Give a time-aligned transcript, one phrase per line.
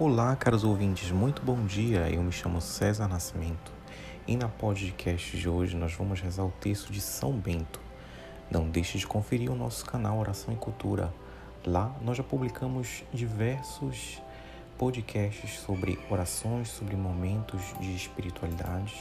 [0.00, 2.08] Olá, caros ouvintes, muito bom dia.
[2.08, 3.72] Eu me chamo César Nascimento
[4.28, 7.80] e na podcast de hoje nós vamos rezar o texto de São Bento.
[8.48, 11.12] Não deixe de conferir o nosso canal Oração e Cultura.
[11.66, 14.22] Lá nós já publicamos diversos
[14.78, 18.94] podcasts sobre orações, sobre momentos de espiritualidade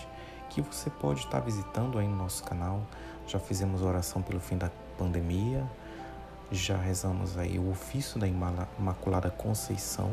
[0.50, 2.82] que você pode estar visitando aí no nosso canal.
[3.28, 5.64] Já fizemos oração pelo fim da pandemia,
[6.52, 10.12] já rezamos aí o ofício da Imaculada Conceição,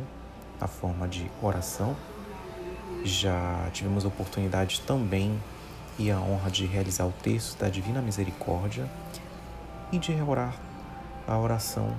[0.65, 1.95] na forma de oração.
[3.05, 5.39] Já tivemos a oportunidade também
[5.99, 8.89] e a honra de realizar o texto da Divina Misericórdia
[9.93, 10.55] e de orar
[11.29, 11.95] a oração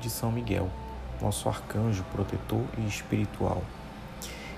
[0.00, 0.68] de São Miguel,
[1.22, 3.62] nosso arcanjo protetor e espiritual.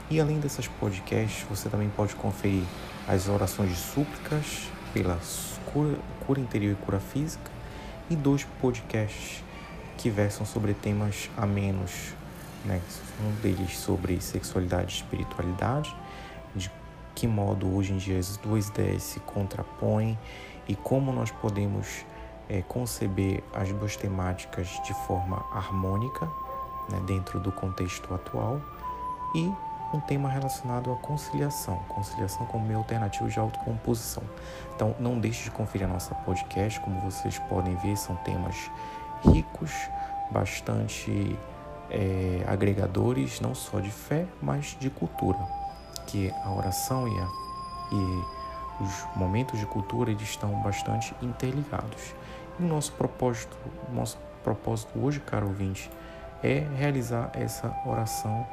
[0.09, 2.65] E além desses podcasts, você também pode conferir
[3.07, 5.19] as orações de súplicas pela
[5.71, 7.51] cura, cura interior e cura física
[8.09, 9.45] e dois podcasts
[9.99, 12.15] que versam sobre temas amenos,
[12.65, 12.81] né?
[13.21, 15.95] um deles sobre sexualidade e espiritualidade,
[16.55, 16.71] de
[17.15, 20.19] que modo hoje em dia as duas ideias se contrapõem
[20.69, 22.05] e como nós podemos
[22.49, 26.27] é, conceber as duas temáticas de forma harmônica
[26.91, 28.61] né, dentro do contexto atual
[29.35, 29.53] e
[29.93, 34.23] um tema relacionado à conciliação, conciliação como meio alternativo de autocomposição.
[34.75, 38.71] Então, não deixe de conferir a nossa podcast, como vocês podem ver, são temas
[39.23, 39.73] ricos,
[40.31, 41.37] bastante
[41.91, 45.39] é, agregadores, não só de fé, mas de cultura,
[46.07, 47.29] que a oração e, a,
[47.93, 52.15] e os momentos de cultura eles estão bastante interligados.
[52.59, 53.57] E o nosso propósito,
[53.93, 55.91] nosso propósito hoje, caro ouvinte,
[56.43, 58.47] é realizar essa oração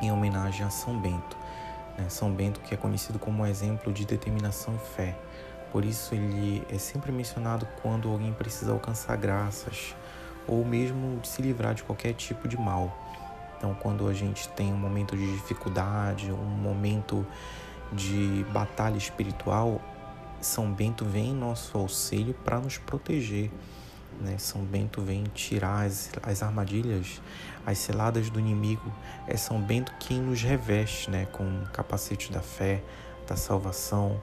[0.00, 1.36] em homenagem a São Bento.
[1.98, 2.08] Né?
[2.08, 5.16] São Bento que é conhecido como exemplo de determinação e fé.
[5.70, 9.94] Por isso ele é sempre mencionado quando alguém precisa alcançar graças
[10.46, 12.96] ou mesmo de se livrar de qualquer tipo de mal.
[13.56, 17.26] Então, quando a gente tem um momento de dificuldade, um momento
[17.92, 19.80] de batalha espiritual,
[20.40, 23.50] São Bento vem em nosso auxílio para nos proteger
[24.20, 24.36] né?
[24.38, 27.20] São Bento vem tirar as, as armadilhas,
[27.64, 28.92] as seladas do inimigo.
[29.26, 31.26] É São Bento quem nos reveste né?
[31.26, 32.82] com o capacete da fé,
[33.26, 34.20] da salvação.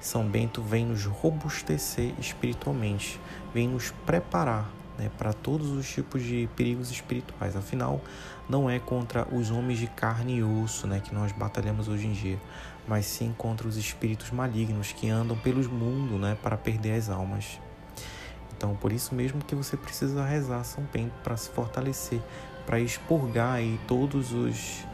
[0.00, 3.20] São Bento vem nos robustecer espiritualmente,
[3.54, 4.68] vem nos preparar
[4.98, 7.56] né, para todos os tipos de perigos espirituais.
[7.56, 8.00] Afinal,
[8.48, 12.12] não é contra os homens de carne e osso né, que nós batalhamos hoje em
[12.12, 12.38] dia,
[12.86, 17.60] mas sim contra os espíritos malignos que andam pelos mundos né, para perder as almas.
[18.56, 22.20] Então, por isso mesmo que você precisa rezar São Bento para se fortalecer,
[22.64, 24.84] para expurgar aí todos os,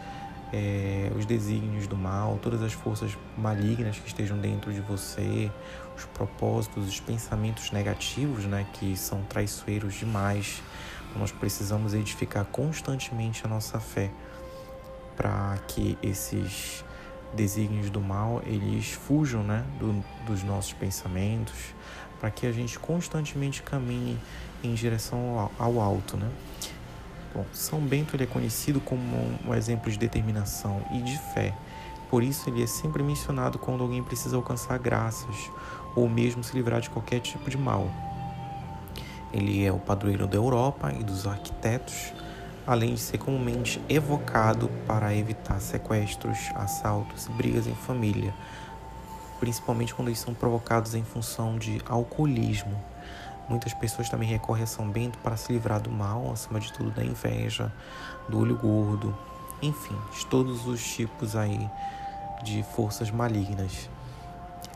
[0.53, 5.51] é, os desígnios do mal, todas as forças malignas que estejam dentro de você,
[5.99, 10.63] os propósitos, os pensamentos negativos, né, que são traiçoeiros demais.
[11.17, 14.11] Nós precisamos edificar constantemente a nossa fé
[15.17, 16.85] para que esses
[17.35, 21.75] desígnios do mal eles fujam, né, do, dos nossos pensamentos,
[22.21, 24.19] para que a gente constantemente caminhe
[24.63, 26.31] em direção ao alto, né?
[27.35, 31.55] Bom, São Bento ele é conhecido como um exemplo de determinação e de fé.
[32.11, 35.51] Por isso ele é sempre mencionado quando alguém precisa alcançar graças
[35.95, 37.89] ou mesmo se livrar de qualquer tipo de mal.
[39.33, 42.13] Ele é o padroeiro da Europa e dos arquitetos,
[42.67, 48.35] além de ser comumente evocado para evitar sequestros, assaltos e brigas em família,
[49.41, 52.77] principalmente quando eles são provocados em função de alcoolismo.
[53.49, 56.91] Muitas pessoas também recorrem a São Bento para se livrar do mal, acima de tudo
[56.91, 57.73] da inveja,
[58.29, 59.17] do olho gordo,
[59.63, 61.69] enfim, de todos os tipos aí
[62.43, 63.89] de forças malignas.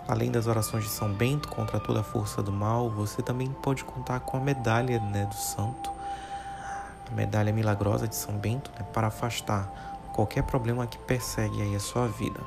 [0.09, 3.85] Além das orações de São Bento contra toda a força do mal, você também pode
[3.85, 5.91] contar com a medalha né, do santo,
[7.11, 11.81] a medalha milagrosa de São Bento, né, para afastar qualquer problema que persegue aí a
[11.81, 12.41] sua vida.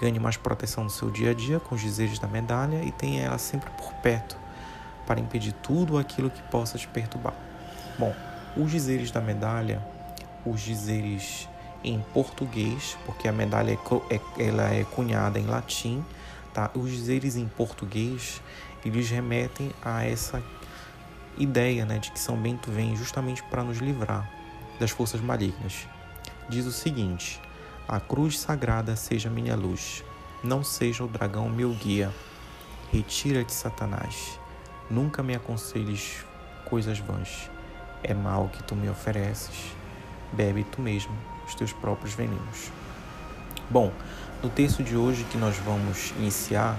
[0.00, 3.22] Ganhe mais proteção no seu dia a dia com os dizeres da medalha e tenha
[3.22, 4.36] ela sempre por perto
[5.06, 7.34] para impedir tudo aquilo que possa te perturbar.
[7.98, 8.14] Bom,
[8.56, 9.80] os dizeres da medalha,
[10.44, 11.48] os dizeres
[11.82, 16.04] em português, porque a medalha é, é, ela é cunhada em latim,
[16.54, 16.70] tá?
[16.74, 18.40] Os dizeres em português,
[18.84, 20.42] eles remetem a essa
[21.36, 24.30] ideia, né, de que São Bento vem justamente para nos livrar
[24.78, 25.86] das forças malignas.
[26.48, 27.40] Diz o seguinte:
[27.88, 30.04] a cruz sagrada seja minha luz,
[30.42, 32.12] não seja o dragão meu guia.
[32.92, 34.38] Retira-te, Satanás.
[34.88, 36.24] Nunca me aconselhes
[36.64, 37.50] coisas vãs.
[38.02, 39.74] É mal que tu me ofereces.
[40.32, 41.12] Bebe tu mesmo
[41.46, 42.70] os teus próprios venenos.
[43.70, 43.92] Bom,
[44.44, 46.78] no texto de hoje que nós vamos iniciar,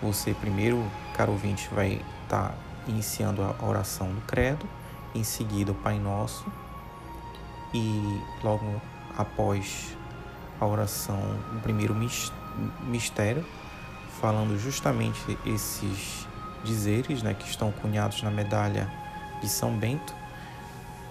[0.00, 2.54] você primeiro, caro ouvinte, vai estar tá
[2.86, 4.64] iniciando a oração do credo,
[5.12, 6.46] em seguida o Pai Nosso,
[7.74, 8.80] e logo
[9.18, 9.96] após
[10.60, 11.18] a oração,
[11.56, 11.92] o primeiro
[12.84, 13.44] mistério,
[14.20, 16.28] falando justamente esses
[16.62, 18.88] dizeres né, que estão cunhados na medalha
[19.40, 20.14] de São Bento,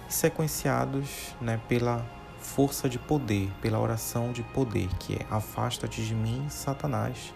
[0.08, 2.02] sequenciados né, pela
[2.46, 7.34] força de poder, pela oração de poder, que é afasta-te de mim, Satanás,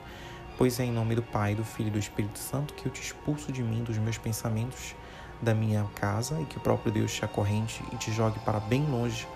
[0.56, 3.02] pois é em nome do Pai, do Filho e do Espírito Santo que eu te
[3.02, 4.94] expulso de mim, dos meus pensamentos,
[5.42, 8.86] da minha casa, e que o próprio Deus te acorrente e te jogue para bem
[8.86, 9.26] longe,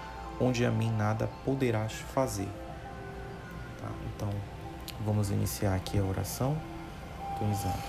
[0.41, 2.49] onde a mim nada poderás fazer.
[3.79, 3.91] Tá?
[4.15, 4.31] Então,
[5.05, 6.56] vamos iniciar aqui a oração.
[7.38, 7.82] Tonizando.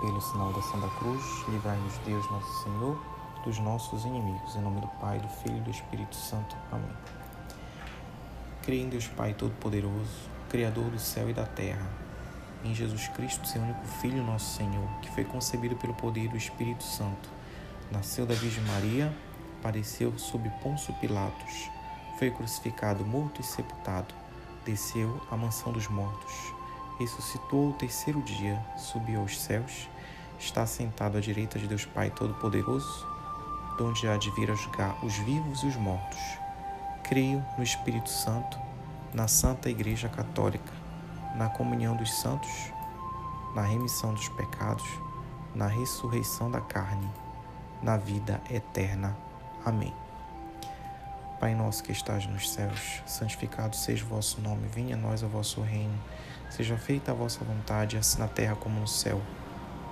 [0.00, 3.15] Pelo sinal da Santa Cruz, livrai-nos Deus, nosso Senhor,
[3.46, 4.54] dos nossos inimigos.
[4.56, 6.54] Em nome do Pai, do Filho e do Espírito Santo.
[6.70, 6.90] Amém.
[8.62, 11.88] Creio em Deus Pai Todo-Poderoso, Criador do céu e da terra,
[12.62, 16.84] em Jesus Cristo, seu único Filho, nosso Senhor, que foi concebido pelo poder do Espírito
[16.84, 17.30] Santo,
[17.90, 19.16] nasceu da Virgem Maria,
[19.62, 21.70] padeceu sob Pôncio Pilatos,
[22.18, 24.12] foi crucificado, morto e sepultado,
[24.64, 26.56] desceu à mansão dos mortos
[26.98, 29.88] ressuscitou o terceiro dia, subiu aos céus,
[30.38, 33.06] está sentado à direita de Deus Pai Todo-Poderoso,
[33.76, 36.18] donde há de vir a julgar os vivos e os mortos.
[37.04, 38.58] Creio no Espírito Santo,
[39.12, 40.72] na Santa Igreja Católica,
[41.36, 42.50] na comunhão dos santos,
[43.54, 44.86] na remissão dos pecados,
[45.54, 47.10] na ressurreição da carne,
[47.82, 49.16] na vida eterna.
[49.64, 49.94] Amém.
[51.38, 55.28] Pai nosso que estás nos céus, santificado seja o vosso nome, venha a nós o
[55.28, 55.98] vosso reino.
[56.50, 59.20] Seja feita a vossa vontade, assim na terra como no céu.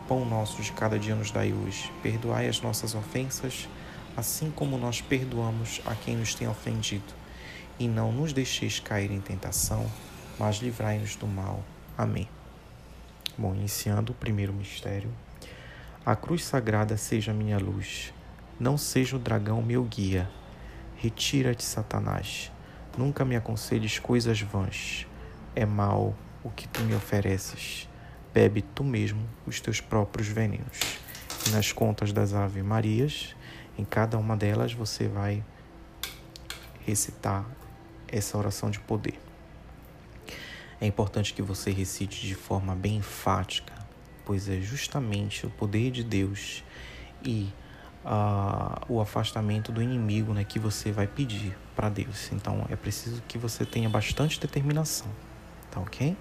[0.09, 1.93] Pão nosso de cada dia nos dai hoje.
[2.03, 3.69] Perdoai as nossas ofensas,
[4.17, 7.13] assim como nós perdoamos a quem nos tem ofendido.
[7.79, 9.91] E não nos deixeis cair em tentação,
[10.39, 11.63] mas livrai-nos do mal.
[11.99, 12.29] Amém.
[13.37, 15.11] Bom, iniciando o primeiro mistério.
[16.07, 18.13] A cruz sagrada seja minha luz,
[18.61, 20.31] não seja o dragão meu guia.
[20.97, 22.53] Retira-te, Satanás.
[22.97, 25.07] Nunca me aconselhes coisas vãs.
[25.57, 26.15] É mal
[26.45, 27.89] o que tu me ofereces.
[28.33, 30.79] Bebe tu mesmo os teus próprios venenos.
[31.47, 33.35] E nas contas das Ave Marias,
[33.79, 35.45] em cada uma delas você vai
[36.87, 37.45] recitar
[38.09, 39.19] essa oração de poder.
[40.81, 43.73] É importante que você recite de forma bem enfática,
[44.25, 46.63] pois é justamente o poder de Deus
[47.25, 47.53] e
[48.05, 52.31] uh, o afastamento do inimigo né, que você vai pedir para Deus.
[52.33, 55.09] Então é preciso que você tenha bastante determinação.
[55.71, 56.17] Tá ok?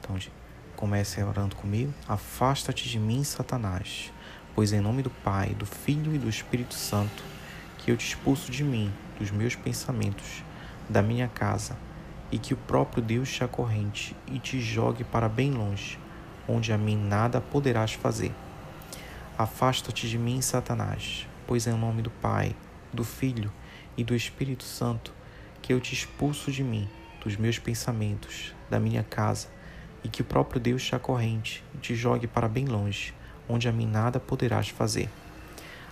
[0.00, 0.16] Então,
[0.74, 1.92] comece orando comigo.
[2.08, 4.10] Afasta-te de mim, Satanás,
[4.54, 7.22] pois em nome do Pai, do Filho e do Espírito Santo,
[7.78, 10.42] que eu te expulso de mim, dos meus pensamentos,
[10.88, 11.76] da minha casa,
[12.32, 15.98] e que o próprio Deus te acorrente e te jogue para bem longe,
[16.46, 18.32] onde a mim nada poderás fazer.
[19.36, 22.54] Afasta-te de mim, Satanás, pois em nome do Pai,
[22.92, 23.52] do Filho
[23.96, 25.12] e do Espírito Santo,
[25.62, 26.88] que eu te expulso de mim,
[27.22, 29.48] dos meus pensamentos, da minha casa,
[30.02, 33.14] e que o próprio Deus te acorrente e te jogue para bem longe,
[33.50, 35.10] onde a mim nada poderás fazer.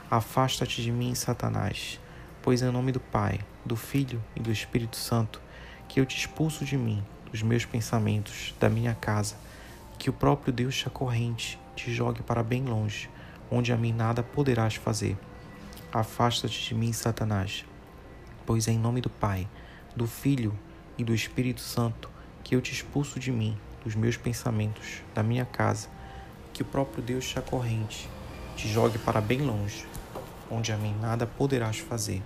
[0.08, 2.00] Afasta-te de mim, Satanás,
[2.40, 5.42] pois em nome do Pai, do Filho e do Espírito Santo,
[5.88, 9.36] que eu te expulso de mim, dos meus pensamentos, da minha casa,
[9.98, 13.10] que o próprio Deus te acorrente, te jogue para bem longe,
[13.50, 15.18] onde a mim nada poderás fazer.
[15.92, 17.64] Afasta-te de mim, Satanás,
[18.46, 19.48] pois em nome do Pai,
[19.96, 20.56] do Filho
[20.96, 22.08] e do Espírito Santo,
[22.44, 25.88] que eu te expulso de mim, dos meus pensamentos, da minha casa,
[26.58, 28.10] que o próprio Deus te acorrente,
[28.56, 29.86] te jogue para bem longe,
[30.50, 32.20] onde a mim nada poderás fazer.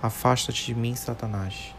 [0.00, 1.74] Afasta-te de mim, Satanás,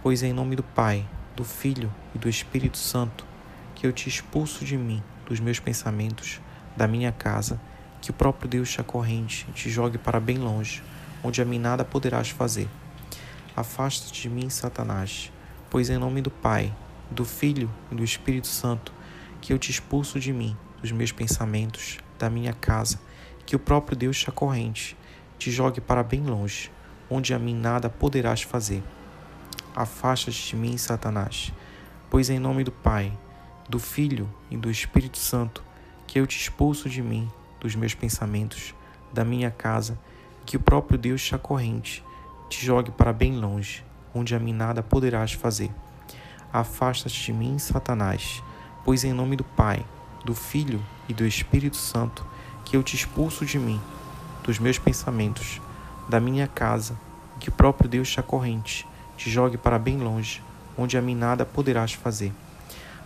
[0.00, 3.26] pois é em nome do Pai, do Filho e do Espírito Santo,
[3.74, 6.40] que eu te expulso de mim, dos meus pensamentos,
[6.76, 7.60] da minha casa,
[8.00, 10.84] que o próprio Deus te acorrente, te jogue para bem longe,
[11.20, 12.68] onde a mim nada poderás fazer.
[13.56, 15.32] Afasta-te de mim, Satanás,
[15.68, 16.72] pois em nome do Pai,
[17.10, 18.92] do Filho e do Espírito Santo,
[19.40, 22.98] que eu te expulso de mim, dos meus pensamentos, da minha casa,
[23.44, 24.96] que o próprio Deus te acorrente,
[25.38, 26.70] te jogue para bem longe,
[27.10, 28.82] onde a mim nada poderás fazer.
[29.74, 31.52] Afasta-te de mim, Satanás,
[32.10, 33.12] pois em nome do Pai,
[33.68, 35.62] do Filho e do Espírito Santo,
[36.06, 37.30] que eu te expulso de mim,
[37.60, 38.74] dos meus pensamentos,
[39.12, 39.98] da minha casa,
[40.44, 42.04] que o próprio Deus te acorrente,
[42.48, 45.70] te jogue para bem longe, onde a mim nada poderás fazer.
[46.52, 48.42] Afasta-te de mim, Satanás,
[48.84, 49.84] pois em nome do Pai,
[50.26, 52.26] do Filho e do Espírito Santo,
[52.64, 53.80] que eu te expulso de mim,
[54.42, 55.60] dos meus pensamentos,
[56.08, 56.98] da minha casa,
[57.36, 60.42] e que o próprio Deus te acorrente, te jogue para bem longe,
[60.76, 62.32] onde a mim nada poderás fazer.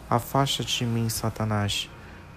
[0.08, 1.90] Afasta-te de mim, Satanás,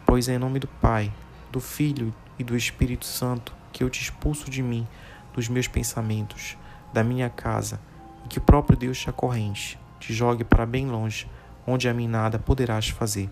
[0.05, 1.09] pois em nome do Pai,
[1.49, 4.85] do Filho e do Espírito Santo, que eu te expulso de mim,
[5.33, 6.57] dos meus pensamentos,
[6.91, 7.79] da minha casa,
[8.25, 11.25] e que o próprio Deus te acorrente, te jogue para bem longe,
[11.65, 13.29] onde a mim nada poderás fazer.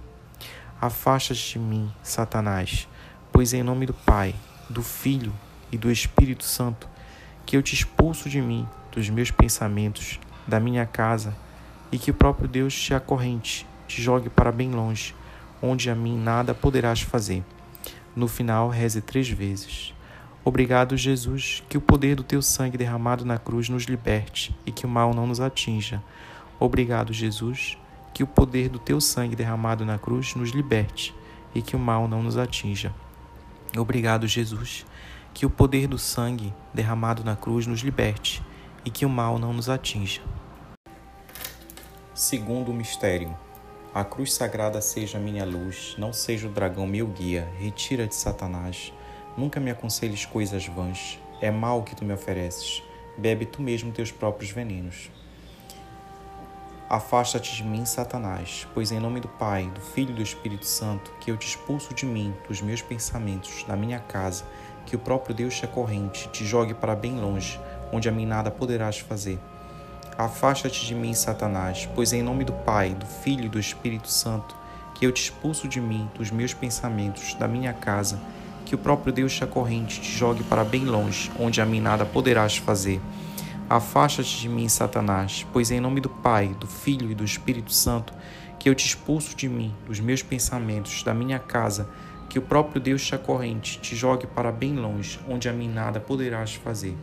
[0.82, 2.88] Afasta-te de mim, Satanás,
[3.32, 4.34] pois em nome do Pai,
[4.68, 5.32] do Filho
[5.72, 6.90] e do Espírito Santo,
[7.46, 11.36] que eu te expulso de mim, dos meus pensamentos, da minha casa,
[11.92, 15.14] e que o próprio Deus te acorrente, te jogue para bem longe,
[15.62, 17.44] onde a mim nada poderás fazer.
[18.16, 19.94] No final, reze três vezes.
[20.44, 24.88] Obrigado, Jesus, que o poder do teu sangue derramado na cruz nos liberte e que
[24.88, 26.02] o mal não nos atinja.
[26.60, 27.78] Obrigado, Jesus,
[28.14, 31.14] que o poder do teu sangue derramado na cruz nos liberte
[31.54, 32.94] e que o mal não nos atinja.
[33.78, 34.86] Obrigado, Jesus,
[35.34, 38.44] que o poder do sangue derramado na cruz nos liberte
[38.84, 40.22] e que o mal não nos atinja.
[42.14, 43.36] Segundo mistério.
[43.94, 47.48] A cruz sagrada seja minha luz, não seja o dragão meu guia.
[47.58, 48.94] Retira de Satanás.
[49.38, 51.20] Nunca me aconselhes coisas vãs.
[51.42, 52.84] É mal que tu me ofereces.
[53.18, 55.10] Bebe tu mesmo teus próprios venenos.
[56.94, 61.14] Afasta-te de mim, Satanás, pois em nome do Pai, do Filho e do Espírito Santo,
[61.22, 64.44] que eu te expulso de mim, dos meus pensamentos, da minha casa,
[64.86, 67.58] que o próprio Deus te acorrente, te jogue para bem longe,
[67.94, 69.40] onde a mim nada poderás fazer.
[70.18, 74.54] Afasta-te de mim, Satanás, pois em nome do Pai, do Filho e do Espírito Santo,
[74.94, 78.20] que eu te expulso de mim, dos meus pensamentos, da minha casa,
[78.66, 82.04] que o próprio Deus te acorrente, te jogue para bem longe, onde a mim nada
[82.04, 83.00] poderás fazer.
[83.72, 88.14] Afasta-te de mim, Satanás, pois em nome do Pai, do Filho e do Espírito Santo,
[88.60, 91.90] que eu te expulso de mim, dos meus pensamentos, da minha casa,
[92.30, 96.02] que o próprio Deus te acorrente, te jogue para bem longe, onde a mim nada
[96.02, 96.98] poderás fazer.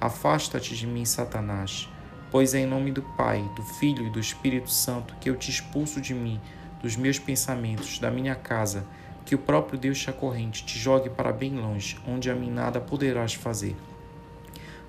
[0.00, 1.90] Afasta-te de mim, Satanás,
[2.30, 5.50] pois é em nome do Pai, do Filho e do Espírito Santo que eu te
[5.50, 6.40] expulso de mim,
[6.80, 8.86] dos meus pensamentos, da minha casa,
[9.26, 12.80] que o próprio Deus te acorrente, te jogue para bem longe, onde a mim nada
[12.80, 13.76] poderás fazer.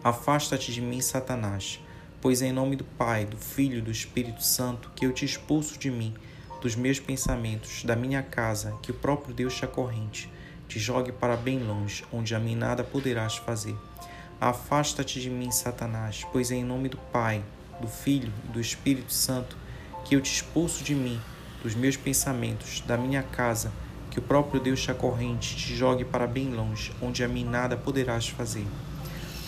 [0.01, 1.82] Afasta-te de mim, Satanás,
[2.22, 5.77] pois em nome do Pai, do Filho e do Espírito Santo que eu te expulso
[5.77, 6.13] de mim,
[6.62, 10.32] dos meus pensamentos, da minha casa, que o próprio Deus te acorrente,
[10.70, 13.75] te jogue para bem longe, onde a mim nada poderás fazer.
[14.39, 17.44] Afasta-te de mim, Satanás, pois é em nome do Pai,
[17.82, 19.58] do Filho e do Espírito Santo
[20.06, 21.20] que eu te expulso de mim,
[21.62, 23.70] dos meus pensamentos, da minha casa,
[24.10, 27.75] que o próprio Deus te acorrente, te jogue para bem longe, onde a mim nada
[27.75, 28.65] poderás fazer.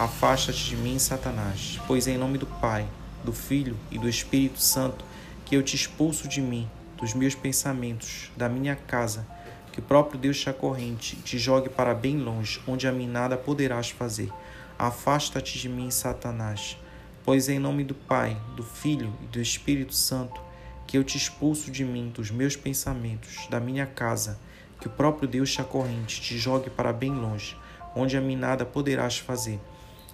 [0.01, 2.87] Afasta-te de mim, Satanás, pois é em nome do Pai,
[3.23, 5.05] do Filho e do Espírito Santo
[5.45, 6.67] que eu te expulso de mim,
[6.97, 9.27] dos meus pensamentos, da minha casa,
[9.71, 13.37] que o próprio Deus te acorrente te jogue para bem longe, onde a mim nada
[13.37, 14.31] poderás fazer.
[14.75, 16.79] Afasta-te de mim, Satanás,
[17.23, 20.41] pois é em nome do Pai, do Filho e do Espírito Santo
[20.87, 24.39] que eu te expulso de mim, dos meus pensamentos, da minha casa,
[24.79, 27.55] que o próprio Deus te acorrente te jogue para bem longe,
[27.95, 29.59] onde a mim nada poderás fazer.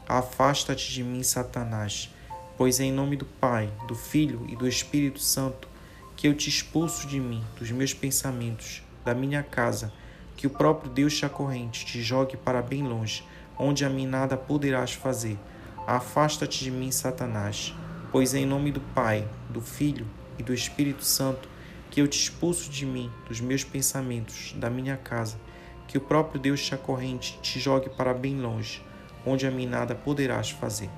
[0.09, 2.09] Afasta-te de mim, Satanás,
[2.57, 5.67] pois é em nome do Pai, do Filho e do Espírito Santo
[6.15, 9.91] que eu te expulso de mim, dos meus pensamentos, da minha casa,
[10.37, 13.21] que o próprio Deus te acorrente, te jogue para bem longe,
[13.59, 15.37] onde a mim nada poderás fazer.
[15.85, 17.75] Afasta-te de mim, Satanás,
[18.09, 20.07] pois é em nome do Pai, do Filho
[20.39, 21.49] e do Espírito Santo
[21.91, 25.37] que eu te expulso de mim, dos meus pensamentos, da minha casa,
[25.85, 28.81] que o próprio Deus te acorrente, te jogue para bem longe,
[29.25, 30.89] onde a mim nada poderás fazer.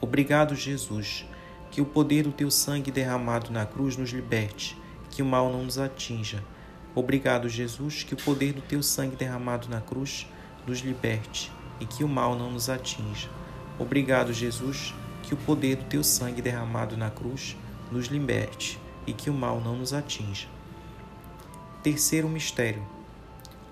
[0.00, 1.26] Obrigado, Jesus,
[1.70, 4.76] que o poder do teu sangue derramado na cruz nos liberte,
[5.10, 6.42] que o mal não nos atinja.
[6.94, 10.26] Obrigado, Jesus, que o poder do teu sangue derramado na cruz
[10.66, 13.28] nos liberte e que o mal não nos atinja.
[13.78, 17.56] Obrigado, Jesus, que o poder do teu sangue derramado na cruz
[17.90, 20.48] nos liberte e que o mal não nos atinja.
[21.82, 22.97] Terceiro mistério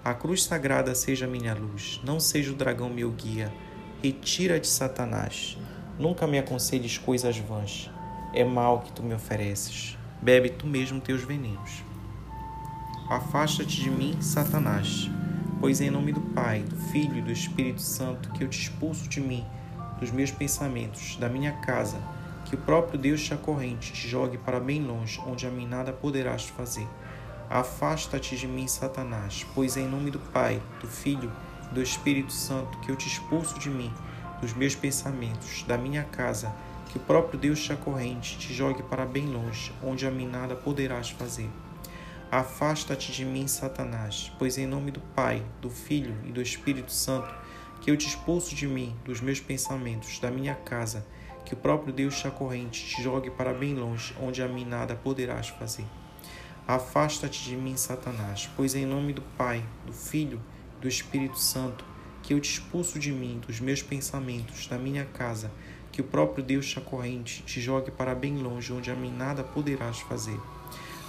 [0.07, 3.53] a cruz sagrada seja minha luz, não seja o dragão meu guia.
[4.01, 5.59] Retira de Satanás.
[5.99, 7.91] Nunca me aconselhes coisas vãs.
[8.33, 9.99] É mal que tu me ofereces.
[10.23, 11.83] Bebe tu mesmo teus venenos.
[13.11, 15.11] Afasta-te de mim, Satanás,
[15.59, 19.09] pois em nome do Pai, do Filho e do Espírito Santo que eu te expulso
[19.09, 19.45] de mim,
[19.99, 21.99] dos meus pensamentos, da minha casa,
[22.45, 25.93] que o próprio Deus te acorrente, te jogue para bem longe, onde a mim nada
[25.93, 26.87] poderás fazer.
[27.49, 31.31] Afasta-te de mim, Satanás, pois é em nome do Pai, do Filho
[31.71, 33.93] e do Espírito Santo que eu te expulso de mim,
[34.41, 36.53] dos meus pensamentos, da minha casa,
[36.88, 40.57] que o próprio Deus te acorrente, te jogue para bem longe, onde a mim nada
[40.57, 41.49] poderás fazer.
[42.33, 47.33] Afasta-te de mim, Satanás, pois em nome do Pai, do Filho e do Espírito Santo
[47.81, 51.07] que eu te expulso de mim, dos meus pensamentos, da minha casa,
[51.45, 54.97] que o próprio Deus te acorrente, te jogue para bem longe, onde a mim nada
[54.97, 55.85] poderás fazer.
[56.69, 60.41] Afasta-te de mim, Satanás, pois em nome do Pai, do Filho
[60.77, 61.85] e do Espírito Santo,
[62.25, 65.53] que eu te expulso de mim, dos meus pensamentos, da minha casa,
[65.93, 66.81] que o próprio Deus te
[67.47, 70.41] te jogue para bem longe, onde a mim nada poderás fazer.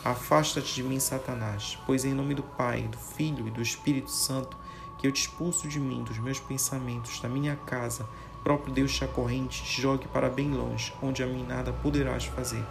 [0.06, 4.56] Afasta-te de mim, Satanás, pois em nome do Pai, do Filho e do Espírito Santo,
[5.00, 8.08] que eu te expulso de mim, dos meus pensamentos, da minha casa,
[8.44, 9.04] próprio Deus te
[9.60, 12.64] te jogue para bem longe, onde a mim nada poderás fazer.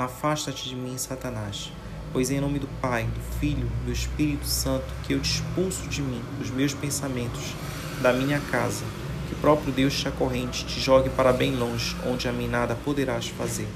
[0.00, 1.70] Afasta-te de mim, Satanás,
[2.10, 6.00] pois em nome do Pai, do Filho do Espírito Santo, que eu te expulso de
[6.00, 7.54] mim, dos meus pensamentos,
[8.00, 8.82] da minha casa,
[9.28, 13.28] que o próprio Deus te te jogue para bem longe, onde a mim nada poderás
[13.28, 13.68] fazer.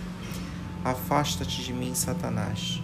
[0.82, 2.80] Afasta-te de mim, Satanás,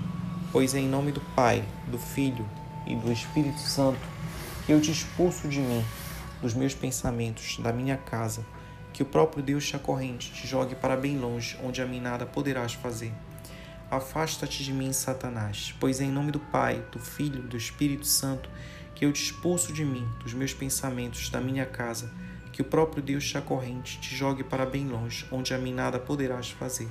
[0.52, 2.46] pois em nome do Pai, do Filho
[2.86, 4.06] e do Espírito Santo,
[4.66, 5.82] que eu te expulso de mim,
[6.42, 8.44] dos meus pensamentos, da minha casa,
[8.92, 12.26] que o próprio Deus te acorrente, te jogue para bem longe, onde a mim nada
[12.26, 13.14] poderás fazer.
[13.90, 18.48] Afasta-te de mim, Satanás, pois em nome do Pai, do Filho e do Espírito Santo,
[18.94, 22.08] que eu te expulso de mim, dos meus pensamentos, da minha casa,
[22.52, 25.98] que o próprio Deus te acorrente, te jogue para bem longe, onde a mim nada
[25.98, 26.88] poderás fazer.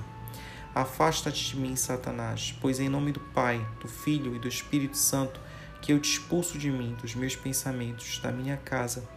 [0.74, 5.40] Afasta-te de mim, Satanás, pois em nome do Pai, do Filho e do Espírito Santo,
[5.80, 9.08] que eu te expulso de mim, dos meus pensamentos, da minha casa,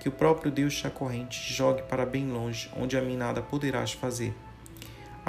[0.00, 3.40] que o próprio Deus te acorrente, te jogue para bem longe, onde a mim nada
[3.40, 4.34] poderás fazer.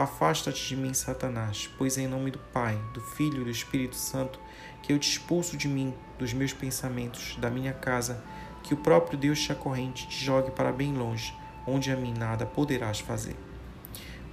[0.01, 4.39] Afasta-te de mim, Satanás, pois em nome do Pai, do Filho e do Espírito Santo,
[4.81, 8.23] que eu te expulso de mim, dos meus pensamentos, da minha casa,
[8.63, 11.35] que o próprio Deus te acorrente, te jogue para bem longe,
[11.67, 13.35] onde a mim nada poderás fazer.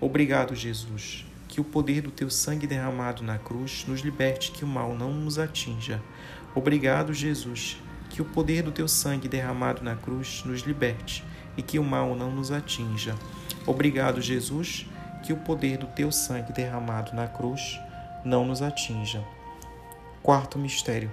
[0.01, 4.69] Obrigado, Jesus, que o poder do teu sangue derramado na cruz nos liberte, que o
[4.69, 6.03] mal não nos atinja.
[6.55, 7.77] Obrigado, Jesus,
[8.09, 11.23] que o poder do teu sangue derramado na cruz nos liberte
[11.59, 13.15] e que o mal não nos atinja.
[13.67, 14.87] Obrigado, Jesus,
[15.29, 17.79] que o poder do teu sangue derramado na cruz
[18.25, 19.23] não nos atinja.
[20.23, 21.13] Quarto mistério.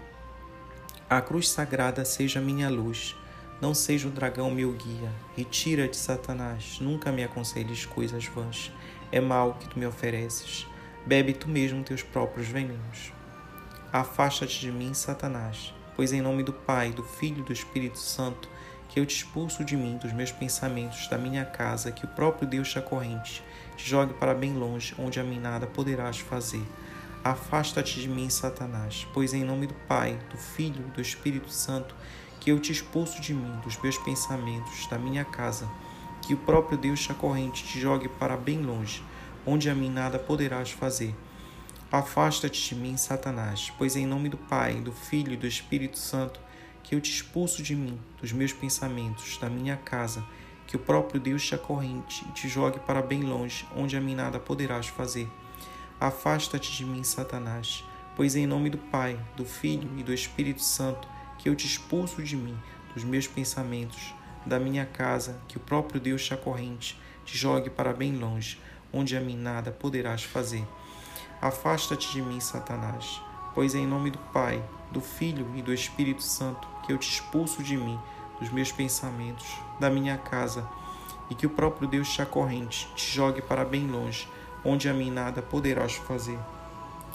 [1.10, 3.14] A cruz sagrada seja minha luz,
[3.60, 5.12] não seja o dragão meu guia.
[5.36, 8.72] Retira-te, Satanás, nunca me aconselhes coisas vãs.
[9.12, 10.66] É mal que tu me ofereces.
[11.06, 13.12] Bebe tu mesmo teus próprios venenos.
[13.92, 18.50] Afasta-te de mim, Satanás pois em nome do Pai, do Filho e do Espírito Santo,
[18.90, 22.48] que eu te expulso de mim, dos meus pensamentos, da minha casa, que o próprio
[22.48, 23.42] Deus te acorrente,
[23.76, 26.64] te jogue para bem longe, onde a mim nada poderás fazer.
[27.24, 31.96] Afasta-te de mim, Satanás, pois em nome do Pai, do Filho do Espírito Santo,
[32.40, 35.68] que eu te expulso de mim, dos meus pensamentos, da minha casa,
[36.22, 39.04] que o próprio Deus te acorrente, te jogue para bem longe,
[39.46, 41.16] onde a mim nada poderás fazer.
[41.92, 46.40] Afasta-te de mim, Satanás, pois em nome do Pai, do Filho e do Espírito Santo,
[46.84, 50.24] que eu te expulso de mim, dos meus pensamentos, da minha casa,
[50.68, 54.16] que o próprio Deus te acorrente e te jogue para bem longe, onde a mim
[54.16, 55.30] nada poderás fazer.
[56.00, 57.84] Afasta-te de mim, Satanás,
[58.16, 62.22] pois em nome do Pai, do Filho e do Espírito Santo, que eu te expulso
[62.24, 62.58] de mim,
[62.94, 64.14] dos meus pensamentos,
[64.46, 68.60] da minha casa, que o próprio Deus te acorrente, te jogue para bem longe,
[68.92, 70.66] onde a mim nada poderás fazer.
[71.42, 73.22] Afasta-te de mim, Satanás,
[73.54, 77.64] pois em nome do Pai, do Filho e do Espírito Santo que eu te expulso
[77.64, 78.00] de mim,
[78.40, 79.46] dos meus pensamentos,
[79.80, 80.68] da minha casa,
[81.30, 84.28] e que o próprio Deus te acorrente, te jogue para bem longe,
[84.64, 86.40] onde a mim nada poderás fazer.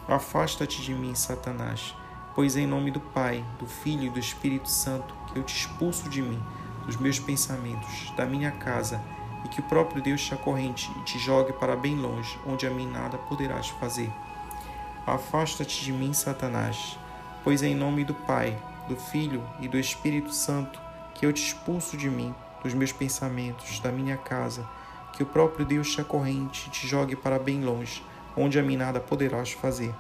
[0.09, 1.95] Afasta-te de mim, Satanás,
[2.35, 6.09] pois em nome do Pai, do Filho e do Espírito Santo que eu te expulso
[6.09, 6.43] de mim,
[6.87, 9.01] dos meus pensamentos, da minha casa,
[9.45, 12.71] e que o próprio Deus te acorrente e te jogue para bem longe, onde a
[12.71, 14.13] mim nada poderás fazer.
[15.07, 16.99] Afasta-te de mim, Satanás,
[17.43, 18.57] pois em nome do Pai,
[18.89, 20.81] do Filho e do Espírito Santo
[21.15, 24.67] que eu te expulso de mim, dos meus pensamentos, da minha casa,
[25.13, 28.03] que o próprio Deus te acorrente e te jogue para bem longe,
[28.37, 29.95] onde a mim nada poderás fazer.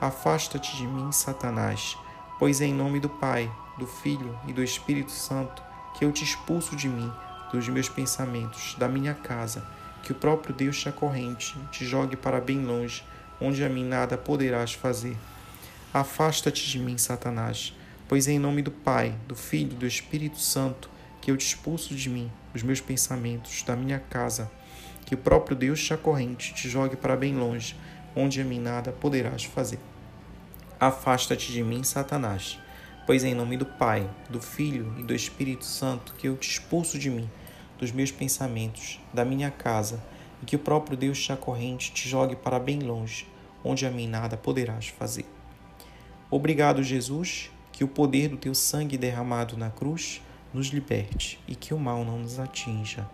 [0.00, 1.96] Afasta-te de mim, Satanás,
[2.38, 5.62] pois é em nome do Pai, do Filho e do Espírito Santo
[5.94, 7.10] que eu te expulso de mim,
[7.52, 9.64] dos meus pensamentos, da minha casa,
[10.02, 13.04] que o próprio Deus te acorrente, te jogue para bem longe,
[13.40, 15.16] onde a mim nada poderás fazer.
[15.92, 17.72] Afasta-te de mim, Satanás,
[18.08, 20.90] pois é em nome do Pai, do Filho e do Espírito Santo
[21.20, 24.50] que eu te expulso de mim, dos meus pensamentos, da minha casa,
[25.06, 27.74] que o próprio Deus te acorrente, te jogue para bem longe,
[28.14, 29.78] onde a mim nada poderás fazer.
[30.78, 32.58] Afasta-te de mim, Satanás,
[33.06, 36.50] pois é em nome do Pai, do Filho e do Espírito Santo que eu te
[36.50, 37.30] expulso de mim,
[37.78, 40.02] dos meus pensamentos, da minha casa,
[40.42, 43.26] e que o próprio Deus te acorrente te jogue para bem longe,
[43.64, 45.24] onde a mim nada poderás fazer.
[46.30, 51.74] Obrigado, Jesus, que o poder do teu sangue derramado na cruz nos liberte e que
[51.74, 53.04] o mal não nos atinja.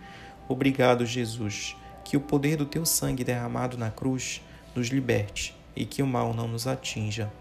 [0.46, 4.42] Obrigado, Jesus, que o poder do teu sangue derramado na cruz
[4.76, 7.32] nos liberte e que o mal não nos atinja.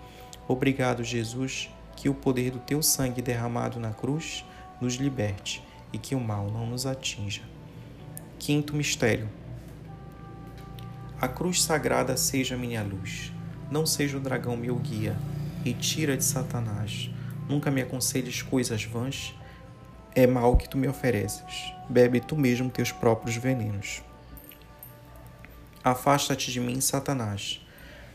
[0.47, 4.45] Obrigado, Jesus, que o poder do teu sangue derramado na cruz
[4.79, 7.41] nos liberte e que o mal não nos atinja.
[8.39, 9.29] Quinto mistério.
[11.19, 13.33] A cruz sagrada seja minha luz,
[13.69, 15.17] não seja o dragão meu guia,
[15.63, 17.09] e tira de Satanás.
[17.47, 19.33] Nunca me aconselhes coisas vãs,
[20.15, 21.73] é mal que tu me ofereces.
[21.89, 24.01] Bebe tu mesmo teus próprios venenos.
[25.83, 27.65] Afasta-te de mim, Satanás,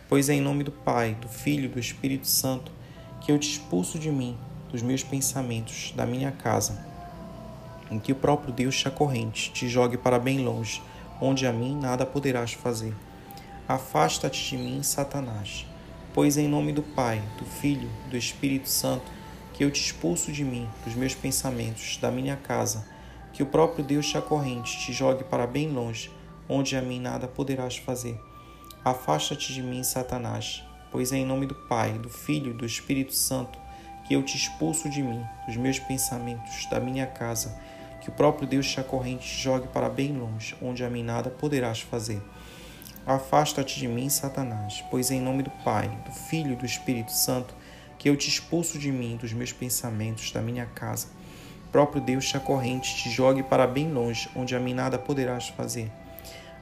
[0.09, 2.71] pois é em nome do Pai, do Filho e do Espírito Santo
[3.21, 4.37] que eu te expulso de mim,
[4.71, 6.85] dos meus pensamentos, da minha casa,
[7.91, 10.83] em que o próprio Deus te acorrente, te jogue para bem longe,
[11.21, 12.95] onde a mim nada poderás fazer.
[13.67, 15.67] Afasta-te de mim, Satanás,
[16.15, 19.11] pois em nome do Pai, do Filho do Espírito Santo
[19.53, 22.87] que eu te expulso de mim, dos meus pensamentos, da minha casa,
[23.33, 26.11] que o próprio Deus te acorrente, te jogue para bem longe,
[26.49, 28.19] onde a mim nada poderás fazer.
[28.85, 33.15] Afasta-te de mim, Satanás, pois é em nome do Pai, do Filho e do Espírito
[33.15, 33.59] Santo
[34.07, 37.59] que eu te expulso de mim, dos meus pensamentos, da minha casa,
[38.03, 41.31] que o próprio Deus te acorrente te jogue para bem longe, onde a mim nada
[41.31, 42.23] poderás fazer.
[43.07, 47.13] Afasta-te de mim, Satanás, pois é em nome do Pai, do Filho e do Espírito
[47.13, 47.55] Santo
[47.99, 51.09] que eu te expulso de mim, dos meus pensamentos, da minha casa.
[51.67, 55.49] O próprio Deus te acorrente te jogue para bem longe, onde a mim nada poderás
[55.49, 55.93] fazer.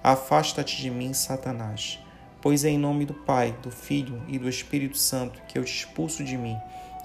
[0.02, 2.00] Afasta-te de mim, Satanás,
[2.40, 5.72] pois é em nome do Pai, do Filho e do Espírito Santo que eu te
[5.72, 6.56] expulso de mim,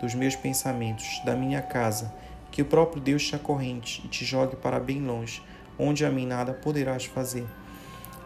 [0.01, 2.11] dos meus pensamentos, da minha casa,
[2.51, 5.43] que o próprio Deus te acorrente e te jogue para bem longe,
[5.77, 7.45] onde a mim nada poderás fazer.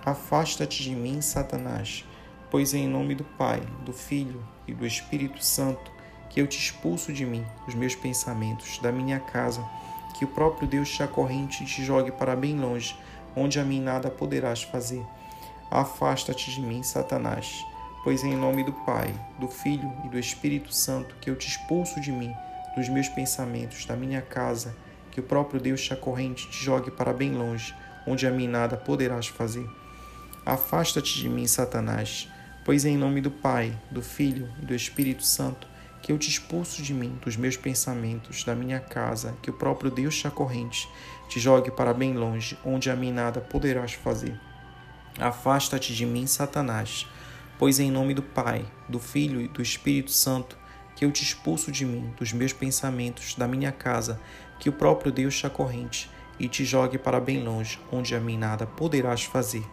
[0.03, 2.03] Afasta-te de mim, Satanás,
[2.49, 5.91] pois é em nome do Pai, do Filho e do Espírito Santo
[6.27, 9.63] que eu te expulso de mim, dos meus pensamentos, da minha casa,
[10.17, 12.97] que o próprio Deus te acorrente e te jogue para bem longe,
[13.35, 15.05] onde a mim nada poderás fazer.
[15.69, 17.63] Afasta-te de mim, Satanás,
[18.03, 21.47] pois é em nome do Pai, do Filho e do Espírito Santo que eu te
[21.47, 22.33] expulso de mim,
[22.75, 24.75] dos meus pensamentos, da minha casa,
[25.11, 27.75] que o próprio Deus te acorrente e te jogue para bem longe,
[28.07, 29.81] onde a mim nada poderás fazer.
[30.45, 32.27] Afasta-te de mim, Satanás,
[32.65, 35.67] pois em nome do Pai, do Filho e do Espírito Santo
[36.01, 39.91] que eu te expulso de mim, dos meus pensamentos, da minha casa, que o próprio
[39.91, 40.89] Deus te acorrente,
[41.30, 44.39] te jogue para bem longe, onde a mim nada poderás fazer.
[45.19, 47.08] Afasta-te de mim, Satanás,
[47.60, 50.58] pois em nome do Pai, do Filho e do Espírito Santo
[50.95, 54.19] que eu te expulso de mim, dos meus pensamentos, da minha casa,
[54.60, 58.38] que o próprio Deus te acorrente e te jogue para bem longe, onde a mim
[58.38, 59.63] nada poderás fazer.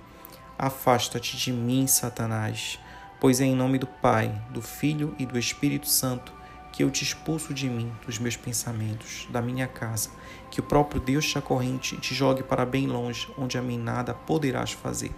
[0.58, 2.80] Afasta-te de mim, Satanás,
[3.20, 6.32] pois é em nome do Pai, do Filho e do Espírito Santo
[6.72, 10.10] que eu te expulso de mim, dos meus pensamentos, da minha casa,
[10.50, 13.78] que o próprio Deus te acorrente e te jogue para bem longe, onde a mim
[13.78, 15.12] nada poderás fazer.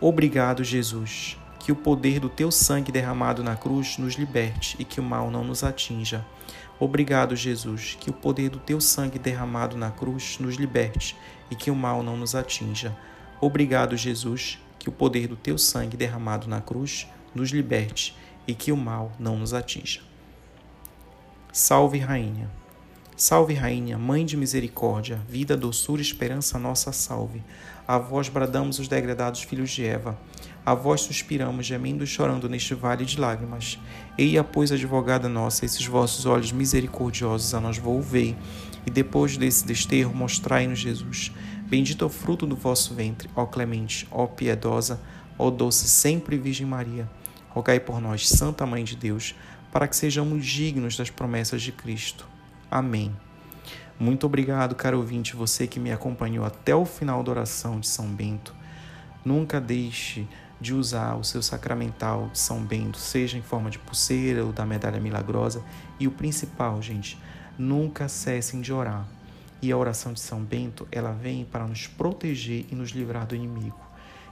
[0.00, 5.00] Obrigado, Jesus, que o poder do teu sangue derramado na cruz nos liberte e que
[5.00, 6.24] o mal não nos atinja.
[6.78, 11.16] Obrigado, Jesus, que o poder do teu sangue derramado na cruz nos liberte
[11.50, 12.96] e que o mal não nos atinja.
[13.44, 18.16] Obrigado, Jesus, que o poder do teu sangue derramado na cruz nos liberte
[18.48, 20.00] e que o mal não nos atinja.
[21.52, 22.50] Salve, Rainha.
[23.14, 27.42] Salve, Rainha, Mãe de misericórdia, vida, doçura e esperança nossa, salve.
[27.86, 30.18] A vós bradamos os degradados filhos de Eva.
[30.64, 33.78] A vós suspiramos, gemendo e chorando neste vale de lágrimas.
[34.16, 38.34] Eia, pois, advogada nossa, esses vossos olhos misericordiosos a nós volvei,
[38.86, 41.30] e depois desse desterro mostrai-nos Jesus
[41.74, 45.00] Bendito é o fruto do vosso ventre, ó clemente, ó piedosa,
[45.36, 47.10] ó doce sempre Virgem Maria.
[47.48, 49.34] Rogai por nós, Santa Mãe de Deus,
[49.72, 52.28] para que sejamos dignos das promessas de Cristo.
[52.70, 53.12] Amém.
[53.98, 58.06] Muito obrigado, caro ouvinte, você que me acompanhou até o final da oração de São
[58.06, 58.54] Bento.
[59.24, 60.28] Nunca deixe
[60.60, 64.64] de usar o seu sacramental de São Bento, seja em forma de pulseira ou da
[64.64, 65.60] medalha milagrosa.
[65.98, 67.20] E o principal, gente,
[67.58, 69.08] nunca cessem de orar.
[69.64, 73.34] E a oração de São Bento, ela vem para nos proteger e nos livrar do
[73.34, 73.80] inimigo.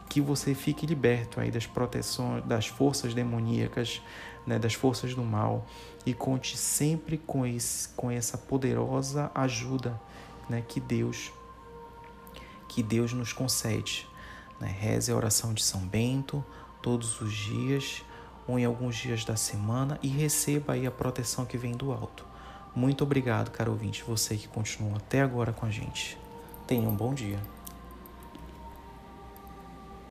[0.06, 4.02] Que você fique liberto aí das proteções, das forças demoníacas,
[4.46, 5.64] né, das forças do mal
[6.04, 9.98] e conte sempre com, esse, com essa poderosa ajuda
[10.50, 11.32] né, que Deus
[12.68, 14.06] que Deus nos concede.
[14.60, 14.68] Né?
[14.68, 16.44] Reze a oração de São Bento
[16.82, 18.04] todos os dias
[18.46, 22.31] ou em alguns dias da semana e receba aí a proteção que vem do alto.
[22.74, 26.16] Muito obrigado, caro ouvinte, você que continuou até agora com a gente.
[26.66, 27.38] Tenha um bom dia.